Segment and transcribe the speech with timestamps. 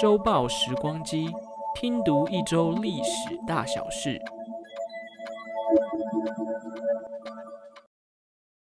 [0.00, 1.28] 周报时光机，
[1.74, 4.20] 拼读一周历史大小事。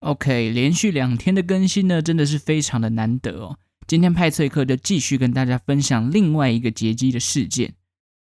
[0.00, 3.58] OK，连续两天的更新呢，真的是非常的难得哦。
[3.88, 7.74] 今天派翠克就继续跟大家分享另外一个劫机的事件。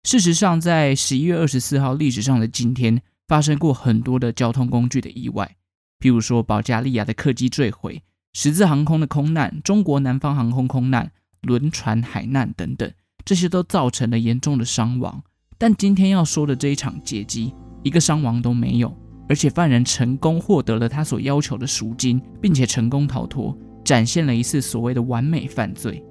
[0.03, 5.55] 事实上，在十一月二十四号历史上的今天，发生过很多的交通工具的意外，
[5.99, 8.03] 譬如说保加利亚的客机坠毁、
[8.37, 11.09] 十字航空的空难、中国南方航空空难、
[11.43, 12.91] 轮船海难等等，
[13.23, 15.23] 这些都造成了严重的伤亡。
[15.57, 18.93] 但今天要说的这一场劫机，一个伤亡都没有，
[19.29, 26.03] 而且犯人成功获得了他所要求的赎金，并且成功逃脱，展现了一次所谓的完美犯罪。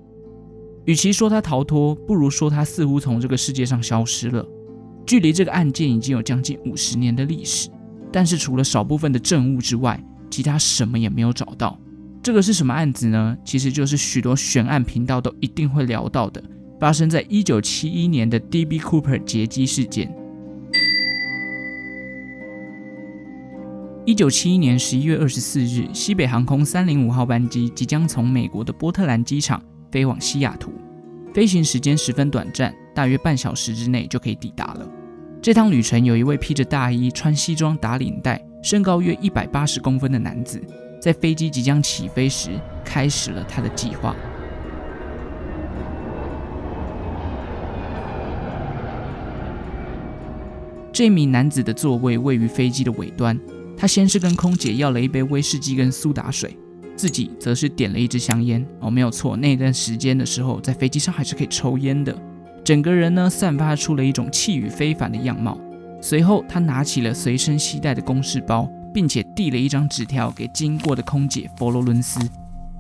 [0.87, 4.43] 与其说他逃脱，不如说他似乎从这个世界上消失了。
[5.07, 7.69] 距离这个案件已经有将近五十年的历史，
[8.11, 11.79] 但是除了少部分的证物之外，其他什么也没有找到。
[12.25, 13.37] 这个是什么案子呢？
[13.45, 16.43] 其实就是许多悬案频道都一定会聊到的，
[16.81, 20.11] 发生在一九七一年的 DB Cooper 劫机事件。
[24.07, 30.73] 一九七一年十一月二十四日，西北航空三零五号班机即将从美国的波特兰机场飞往西雅图，
[31.35, 32.75] 飞行时间十分短暂。
[32.95, 34.89] 大约半小时之内就可以抵达了。
[35.43, 40.59] 这趟旅程有一位披着大衣、穿西装、打领带、身高约一百八十公分的男子，
[41.05, 44.17] 在飞机即将起飞时开始了他的计划。
[50.91, 53.39] 这名男子的座位位于飞机的尾端，
[53.77, 56.57] 他先是跟空姐要了一杯威士忌跟苏打水，
[56.97, 58.67] 自己则是点了一支香烟。
[58.81, 62.17] 哦，没有错，那段时间的时候，在飞机上还是可以抽烟的。
[62.65, 65.61] 整个人呢，散发出了一种气宇非凡的样貌。
[66.01, 72.21] 随后，他拿起了随身携带的公事包，并且递了一张纸条给经过的空姐佛罗伦斯。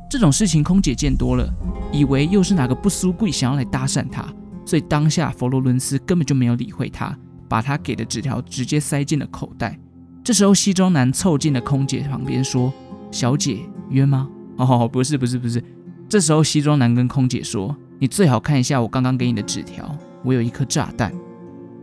[0.08, 1.52] 这种事情空姐见多了，
[1.92, 4.24] 以为又是哪个不苏贵想要来搭讪她，
[4.64, 9.76] 所以当下佛罗伦斯根本就没有理会她，把她给的纸条直接塞进了口袋。
[10.22, 12.72] 这时候，西装男凑近了空姐旁边说
[13.10, 13.58] ：“小姐，
[13.90, 15.62] 约吗？”哦， 不是，不是，不是。
[16.08, 17.76] 这时候，西装男跟空姐说。
[18.00, 21.14] 你最好看一下我刚刚给你的纸条，我有一颗炸弹。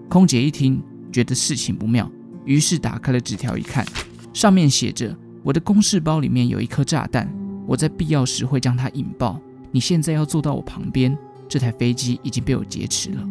[0.10, 0.80] 空姐一听，
[1.12, 2.12] 觉得事情不妙，
[2.46, 3.84] 于是打开了纸条一看，
[4.34, 7.32] 上面写着：“我的公事包里面有一颗炸弹，
[7.68, 9.40] 我在必要时会将它引爆。
[9.72, 13.28] 你现在要坐到我旁边，这台飞机已经被我劫持了。”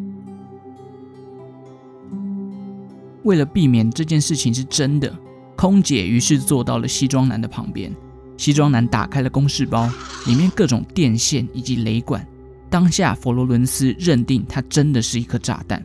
[3.24, 5.14] 为了避免这件事情是真的，
[5.56, 7.94] 空姐于是坐到了西装男的旁边。
[8.38, 9.86] 西装男打开了公事包，
[10.26, 12.26] 里面各种电线以及雷管。
[12.70, 15.84] 当下，佛罗伦斯认定它真的是一颗炸弹。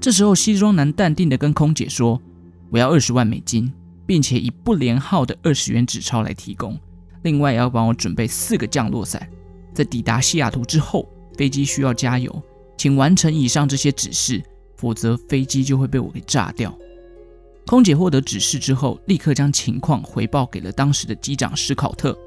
[0.00, 2.22] 这时候，西装男淡定地跟空姐说
[2.70, 3.72] ：“我要二十万美金，
[4.08, 6.80] 并且以不连号的二十元纸钞来提供。
[7.24, 9.28] 另外，也要帮我准备四个降落伞。
[9.74, 12.42] 在抵达西雅图之后，飞机需要加油，
[12.78, 14.42] 请完成以上这些指示，
[14.76, 16.74] 否则飞机就会被我给炸掉。”
[17.68, 22.18] 空姐获得指示之后，立刻将情况回报给了当时的机长史考特。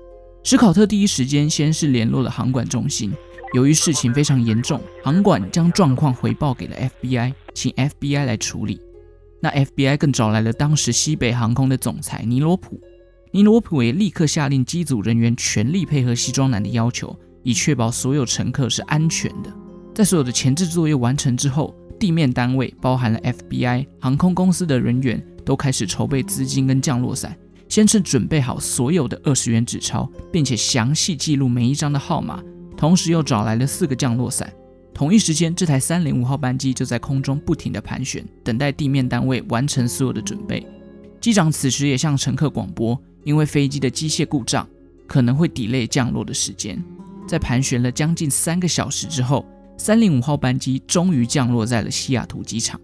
[0.43, 3.11] 史考特第一时间先是联络了航管中心。
[3.55, 8.79] 由于事情非常严重，航管将状况回报给了 FBI，请 FBI 来处理。
[9.41, 12.79] 那 FBI 更找来了当时西北航空的总裁尼罗普，
[13.31, 19.51] 尼罗普也立刻下令机组人员全力配合西装男的要求，以确保所有乘客是安全的。
[19.95, 27.35] 在所有的前置作业完成之后，地面单位包含了 FBI 航空公司的人员都开始筹备资金跟降落伞，
[27.67, 32.43] 先是准备好所有的二十元纸钞，并且详细记录每一张的号码。
[32.77, 34.51] 同时又找来了四个降落伞。
[34.93, 40.65] 同一时间，这台三零五号班机就在空中不停地盘旋，等待地面单位完成所有的准备。
[41.19, 44.67] 机长此时也向乘客广播，因为飞机的机械故障
[45.07, 46.83] 可能会 delay 降落的时间。
[47.27, 49.45] 在盘旋了将近三个小时之后，
[49.77, 52.79] 三零五号班机终于降落在了西雅图机场。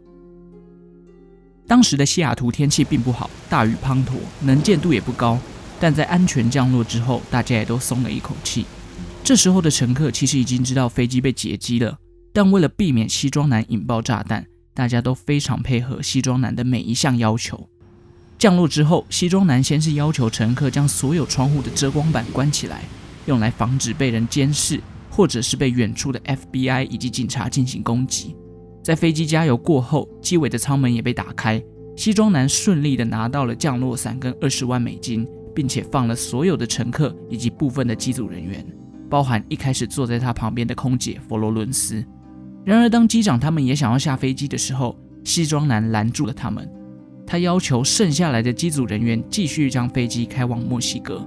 [1.67, 5.37] 当时的西雅图天气并不好，大雨滂沱，能见度也不高。
[5.79, 8.65] 但在安全降落之后，大家也都松了一口气。
[9.27, 11.97] 这时候的乘客其实已经知道飞机被劫机了，
[12.31, 17.67] 但为了避免西装男引爆炸弹，大家都非常配合西装男的每一项要求。
[18.39, 22.83] 降落之后，西装男先是要求乘客将所有窗户的遮光板关起来，
[23.25, 24.79] 用来防止被人监视，
[25.09, 28.33] 或者是被远处的 FBI 以及警察进行攻击。
[28.81, 31.61] 在飞机加油过后，机尾的舱门也被打开，
[31.97, 38.65] 西装男顺利的拿到了降落伞跟二十万美金，并且放了所有的乘客以及部分的机组人员。
[39.09, 42.03] 包含一开始坐在他旁边的空姐佛罗伦斯。
[42.65, 46.69] 然而，当机长他们也想要下飞机的时候，西装男拦住了他们。
[47.25, 51.25] 他要求剩下来的机组人员继续将飞机开往墨西哥。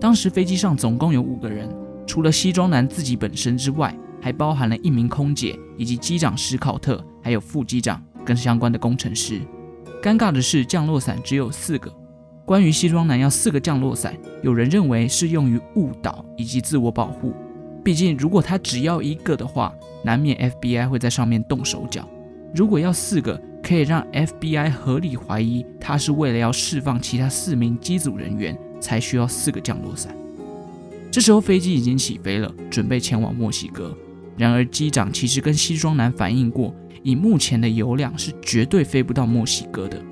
[0.00, 1.68] 当时飞机上总共有五个人，
[2.06, 9.40] 除了西装男自己本身之外，还包含了一名空姐以及机长史考特，还有副机长跟相关的工程师。
[10.02, 11.92] 尴尬的是，降落伞只有四个。
[12.50, 14.12] 关于西装男要四个降落伞，
[14.42, 17.32] 有人认为是用于误导以及自我保护。
[17.84, 22.08] 毕竟，如果他只要一个的话，难免 FBI 会在上面动手脚。
[22.52, 30.12] 如果要四个，可以让 FBI 合理怀疑他是为了要释放其他四名机组人员，才需要四个降落伞。
[31.08, 33.96] 这时候飞机已经起飞了，准备前往墨西哥。
[34.36, 36.74] 然而机长其实跟西装男反映过，
[37.04, 40.02] 以目前的油量是绝对飞不到墨西哥的。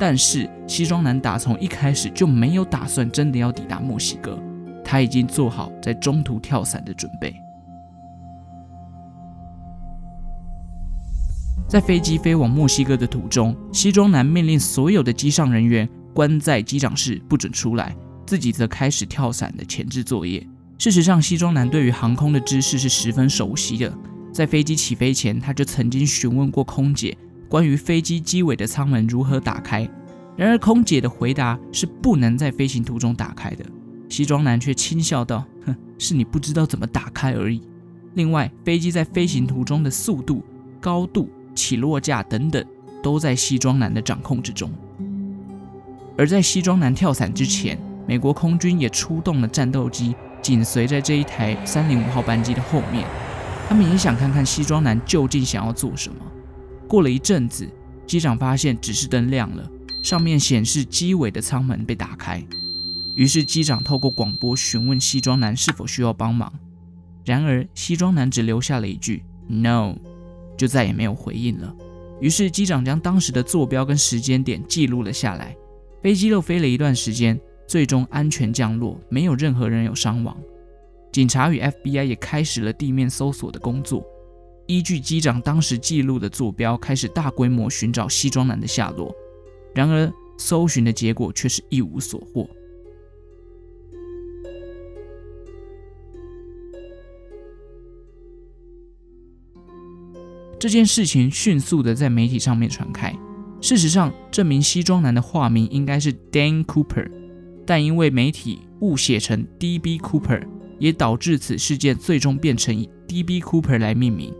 [0.00, 4.42] 但是西装男打从一开始就没有打算真的要抵达墨西哥，
[4.82, 7.36] 他已经做好在中途跳伞的准备。
[11.68, 17.94] 在飞机飞往墨西哥的途中，西装男命令所有的机上人员关在机长室，不准出来，
[18.26, 20.44] 自己则开始跳伞的前置作业。
[20.78, 23.92] 事实上，西装男对于航空的知识是十分熟悉的。
[24.32, 27.14] 在飞机起飞前，他就曾经询问过空姐
[27.50, 29.86] 关于飞机机尾的舱门如何打开。
[30.36, 33.64] 然而，空姐的回答是不能在飞行途中打开的。
[34.08, 37.60] 西装男却轻笑道：“哼，是你不知道怎么打开而已。”
[38.14, 40.42] 另外，飞机在飞行途中的速度、
[40.80, 41.28] 高度。
[41.52, 42.64] 起落架等等
[43.02, 44.70] 都在西装男的掌控之中。
[46.16, 47.76] 而在西装男跳伞之前，
[48.06, 53.04] 美国空军也出动了战斗机，紧随在这一台三零五号班机的后面。
[53.68, 56.18] 他们也想看看西装男究竟想要做什么。
[56.90, 57.68] 过了一阵子，
[58.04, 59.70] 机长发现指示灯亮了，
[60.02, 62.44] 上面显示机尾的舱门被打开。
[63.14, 66.52] 于是机长透过广播询问西装男是否需要帮忙。
[67.24, 69.94] 然而西装男只留下了一句 “No”。
[70.56, 71.72] 就再也没有回应了。
[72.20, 75.56] 于是机长将当时的坐标跟时间点记录了下来。
[76.02, 80.36] 飞机又飞了一段时间，最终安全降落，没有任何人有伤亡。
[81.12, 84.04] 警察与 FBI 也开始了地面搜索的工作，
[84.70, 89.12] 依据机长当时记录的坐标，开始大规模寻找西装男的下落。
[89.74, 92.48] 然而，搜寻的结果却是一无所获。
[100.56, 103.12] 这件事情迅速的在媒体上面传开。
[103.60, 107.10] 事实上，这名西装男的化名应该是 Dan Cooper，
[107.66, 110.46] 但因为媒体误写成 DB Cooper，
[110.78, 114.32] 也导致此事件最终变成以 DB Cooper 来命名。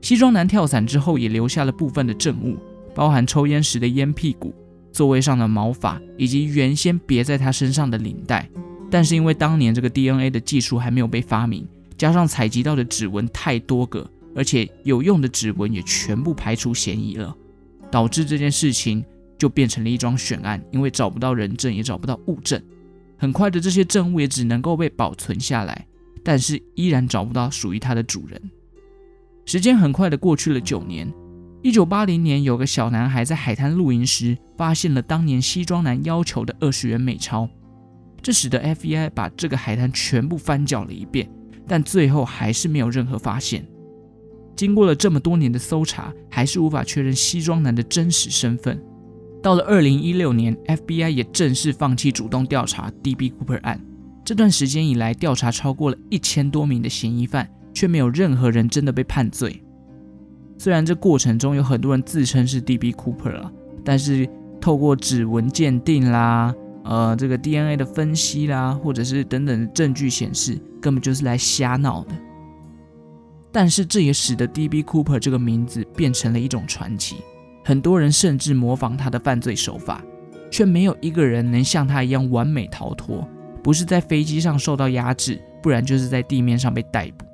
[0.00, 2.56] 西装男跳伞之后，也留下了部分的证物，
[2.94, 4.54] 包含抽烟时的烟屁股、
[4.92, 8.48] 座位上的毛发，以及原先别在他身上的领带。
[8.90, 11.66] 但是因为当年这个 DNA 的技术还没有被发明，
[11.96, 14.08] 加上采集到的指纹太多个。
[14.36, 17.34] 而且有用的指纹也全部排除嫌疑了，
[17.90, 19.04] 导致这件事情
[19.36, 20.62] 就变成了一桩悬案。
[20.70, 22.62] 因为找不到人证，也找不到物证，
[23.16, 25.88] 很快的这些证物也只能够被保存下来，
[26.22, 28.40] 但是依然找不到属于它的主人。
[29.48, 31.10] 时间很快的过去了九年，
[31.62, 37.48] 一九八零年，有个小男孩在海滩露营时发现了当年西装男要求的二十元美钞，
[38.20, 41.26] 这使得 FBI 把这个海滩全部翻搅了一遍，
[41.66, 43.66] 但最后还是没有任何发现。
[44.54, 48.78] 经过了这么多年的搜查，还是无法确认西装男的真实身份。
[49.42, 53.80] 到了二零一六年，FBI 也正式放弃主动调查 DB Cooper 案。
[54.22, 59.62] 这段时间以来，调查超过了一千多名的嫌疑犯，却没有任何人真的被判罪。
[60.58, 63.52] 虽然这过程中有很多人自称是 DB Cooper 了，
[63.84, 64.28] 但是
[64.60, 72.14] 透过指纹鉴定啦，呃，这个 DNA 的分析啦，或者是等等证据显示，根本就是来瞎闹的。
[73.52, 77.18] 但是这也使得 DB Cooper 这个名字变成了一种传奇，
[77.64, 80.02] 很多人甚至模仿他的犯罪手法，
[80.50, 83.24] 却没有一个人能像他一样完美逃脱。
[83.62, 87.27] 不是在飞机上受到压制，不然就是在地面上被逮捕。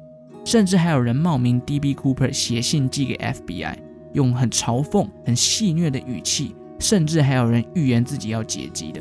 [0.44, 3.74] 甚至还有人冒名 DB Cooper 写信寄给 FBI，
[4.12, 9.00] 用很嘲讽、很戏谑的语气，甚至还有人预言自己要劫机的。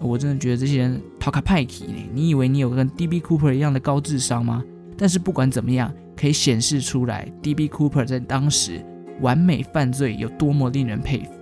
[0.00, 1.94] 我真的觉得这些人讨卡派气呢？
[2.12, 4.62] 你以为你有跟 DB Cooper 一样的高智商吗？
[4.96, 5.92] 但是不管怎么样。
[6.14, 8.84] 可以显示出来，DB Cooper 在当时
[9.22, 11.32] 完美犯罪有多么令人佩服。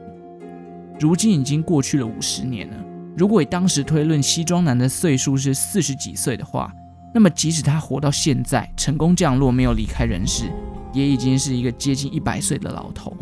[0.98, 2.76] 如今已经过去了五十年了，
[3.14, 6.72] 如果以当时推论西装男的岁数是四十几岁的话，
[7.14, 10.50] 那么即使他活到现在，成功降落没有离开人世，
[10.92, 13.16] 也已经是一个接近一百岁的老头。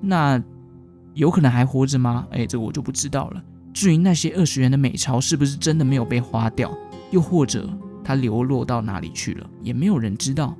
[0.00, 0.42] 那
[1.14, 2.26] 有可能还活着吗？
[2.30, 3.42] 哎，这个我就不知道了。
[3.72, 6.72] 至于那些二十元的美钞是不是真的没有被花掉，
[7.10, 7.68] 又或者……
[8.04, 10.56] 他流落到哪里去了，也没有人知道。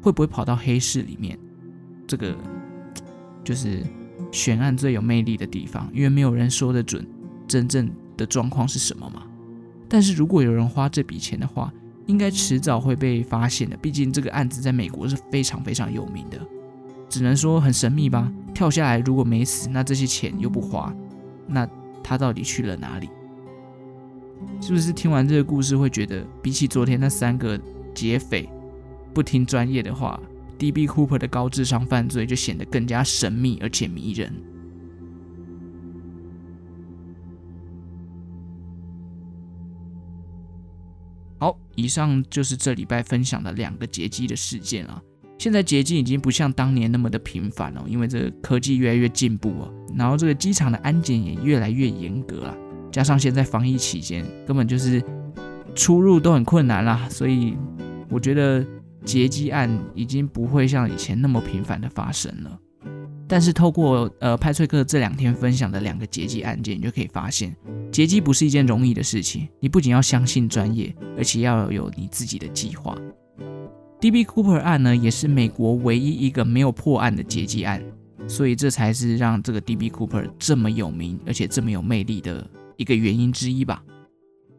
[0.00, 1.36] 会不会跑到黑市里面？
[2.06, 2.32] 这个
[3.42, 3.84] 就是
[4.30, 7.04] 悬案最有魅力的地方，因为没有人说得准
[7.48, 9.24] 真正的状况是什么嘛。
[9.88, 11.72] 但是如果有人花这笔钱的话，
[12.06, 13.76] 应该迟早会被发现的。
[13.76, 16.38] 毕竟这个案子在美国是非常非常有名的，
[17.08, 18.32] 只能说很神秘吧。
[18.54, 20.94] 跳下来如果没死，那这些钱又不花，
[21.46, 21.68] 那
[22.02, 23.08] 他到底去了哪里？
[24.60, 27.60] 是不是听完这个故事会觉得，比起昨天那三个
[27.94, 28.48] 劫匪
[29.12, 30.20] 不听专业的话
[30.58, 34.32] ，DB Cooper 的高智商犯罪就显得更加神秘而且迷人？
[41.38, 45.00] 好，以上就是这礼拜分享的两个劫机的事件了。
[45.38, 52.56] 现在劫机已经不像当年那么的频繁了，因为这个科技越来越进步了，然后这个机场的安检也越来越严格了。
[52.90, 55.00] 加上现在防疫期间，根本就是
[55.76, 57.56] 出入都很困难啦，所以
[58.10, 58.66] 我觉得
[59.04, 62.58] 劫机案已经不会像以前那么频繁的发生了。
[63.28, 67.54] 但是透过呃派翠克这两天分享的两个劫机案件，你就可以发现，
[67.92, 69.46] 劫机不是一件容易的事情。
[69.60, 72.96] 你不仅要相信专业，而且要有你自己的计划。
[74.00, 77.82] DB Cooper 案呢，也是美国唯一一个没有破案的劫机案，
[78.26, 83.82] 所以这才是让这个 DB Cooper 这么有名，而且这么有魅力的一个原因之一吧。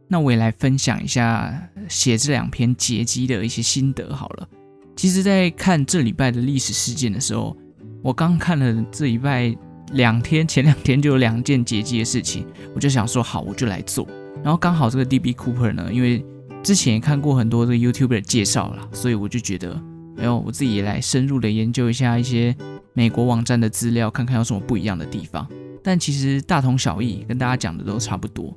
[0.07, 4.49] 那我也来分享一下写这两篇劫机的一些心得好了。
[4.95, 7.55] 其实，在看这礼拜的历史事件的时候，
[8.01, 9.56] 我刚看了这礼拜
[9.91, 14.08] 两天，前两天就有两件劫机的事情，我就想说好，我就来做。
[14.44, 16.24] 然后刚好这个 DB Cooper 呢，因为
[16.63, 19.74] 之前也看过很多这个 YouTuber 的介绍啦，所以我就觉得，
[20.18, 22.56] 哎呦，我自己也来深入的研究一下一些
[22.94, 25.46] 美国网站的资料，看看有什么不一样的地方。
[25.84, 28.56] 但其实大同小异，跟大家讲的都差不多。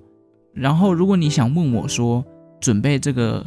[0.52, 2.24] 然后如果你想问我说，
[2.60, 3.44] 准备这个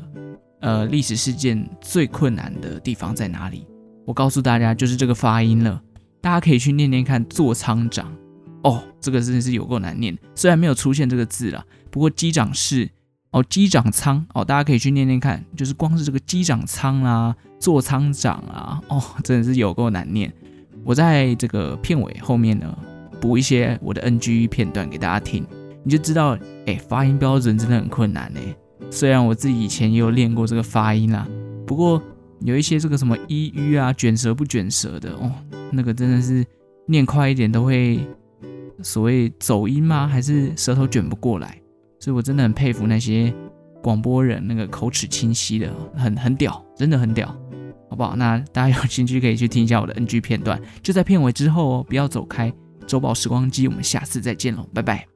[0.60, 3.66] 呃历史事件最困难的地方在哪里？
[4.06, 5.82] 我告诉大家，就是这个发音了。
[6.22, 8.12] 大家可以去念念看，座舱长
[8.64, 10.18] 哦，这个真的是有够难念。
[10.34, 12.90] 虽然没有出现这个字了，不过机长室
[13.32, 20.32] 哦，机长舱哦，大家可以去念念看，就是光是这个机长舱啦，座舱长啊，哦，真的是有够难念。
[20.84, 22.78] 我在这个片尾后面呢，
[23.20, 25.46] 补一些我的 NG 片段给大家听，
[25.84, 28.40] 你就知道，哎，发音标准真的很困难呢。
[28.92, 31.28] 虽然我自己以前也有练过这个发音啦，
[31.66, 32.02] 不过
[32.42, 35.32] 有一些这个什么 EÜ 啊，卷舌不卷舌的哦。
[35.72, 36.46] 那个真的是
[36.88, 38.06] 念快一点都会
[38.84, 40.08] 所谓走音吗？
[40.08, 41.60] 还是舌头卷不过来？
[42.00, 43.34] 所以我真的很佩服那些
[43.82, 47.27] 广播人，那个口齿清晰的，很很屌，真的很屌，
[47.89, 48.15] 好不好？
[48.15, 52.54] 那大家有兴趣可以去听一下我的 NG 片段，就在片尾之后哦，不要走开。
[52.86, 55.14] 周报时光机，我们下次再见喽，拜拜。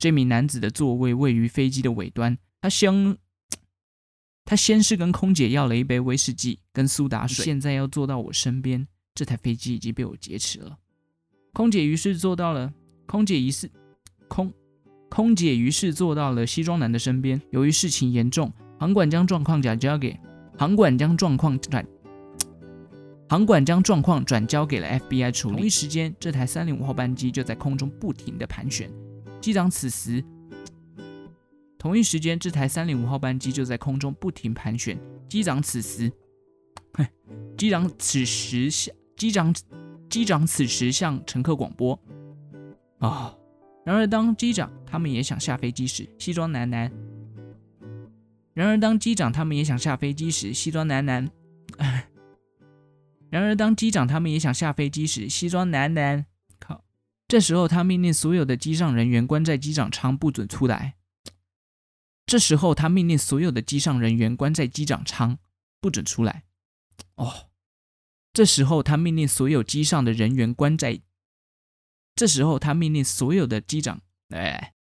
[0.00, 3.16] 这名男子的座位位于飞机的尾端，他先。
[4.46, 8.88] 他先是跟空姐要了一杯威士忌跟苏打水，现在要坐到我身边。
[9.14, 10.76] 这台飞机已经被我劫持了。
[11.52, 12.72] 空姐于是坐到了
[13.06, 13.70] 空姐于是
[14.26, 14.52] 空
[15.08, 17.40] 空姐于是坐到了西装男的身边。
[17.50, 20.18] 由于事情严重，航管将状况转交给
[20.58, 21.86] 航管将状况转
[23.28, 25.56] 航管将状况转交给了 FBI 处理。
[25.58, 28.90] 同一时间，这台三零五号班机就在空中不停地盘旋。
[29.40, 30.24] 机长此时。
[31.78, 35.00] 同一时间，这台三零五号班机就在空中不停盘旋。
[35.30, 36.12] 机长此时，
[36.92, 37.06] 嘿，
[37.56, 39.54] 机长此时向机长
[40.10, 41.98] 机长此时向乘客广播
[42.98, 43.34] 啊、
[43.86, 46.92] 然而，当机长他们也想下飞机时，西装男男。
[48.52, 51.30] 然而，当机长他们也想下飞机时，西装男男。
[53.30, 56.26] 然而，当机长他们也想下飞机时，西装男男。
[57.30, 60.96] 这时候，他命令所有的机上人员关在机长舱，不准出来。
[62.26, 65.38] 这时候，他命令所有的机上人员关在机长舱，
[65.80, 66.42] 不准出来。
[67.14, 67.50] 哦，
[68.32, 71.02] 这时候他命令所有机上的人员关在。
[72.16, 74.74] 这时候他命令所有的机长，哎，